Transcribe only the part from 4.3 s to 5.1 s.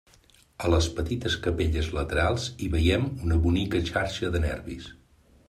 de nervis.